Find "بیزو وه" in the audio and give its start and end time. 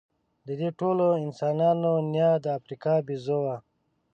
3.07-3.57